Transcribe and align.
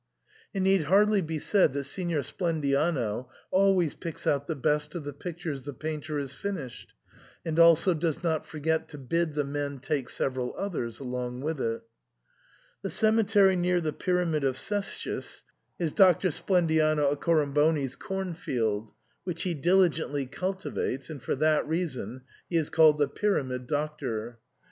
It 0.51 0.61
need 0.63 0.85
hardly 0.85 1.21
be 1.21 1.37
said 1.37 1.73
that 1.73 1.83
Signor 1.83 2.21
Splendiano 2.23 3.29
always 3.51 3.93
picks 3.93 4.25
out 4.25 4.47
the 4.47 4.55
best 4.55 4.95
of 4.95 5.03
the 5.03 5.13
pictures 5.13 5.61
the 5.61 5.75
painter 5.75 6.17
has 6.17 6.33
finished, 6.33 6.95
and 7.45 7.59
also 7.59 7.93
does 7.93 8.23
not 8.23 8.43
forget 8.43 8.87
to 8.87 8.97
bid 8.97 9.35
the 9.35 9.43
men 9.43 9.77
take 9.77 10.09
several 10.09 10.55
others 10.57 10.99
along 10.99 11.41
with 11.41 11.61
it 11.61 11.83
The 12.81 12.89
cemetery 12.89 13.55
near 13.55 13.79
the 13.79 13.93
Pyramid 13.93 14.43
of 14.43 14.55
Cestius 14.57 15.43
is 15.77 15.91
Doctor 15.91 16.29
Splendiano 16.31 17.15
Accoramboni's 17.15 17.95
corn 17.95 18.33
field, 18.33 18.91
which 19.23 19.43
he 19.43 19.53
diligently 19.53 20.25
cultivates, 20.25 21.11
and 21.11 21.21
for 21.21 21.35
that 21.35 21.67
reason 21.67 22.23
he 22.49 22.57
is 22.57 22.71
called 22.71 22.97
the 22.97 23.07
Pyramid 23.07 23.67
Doctor. 23.67 24.39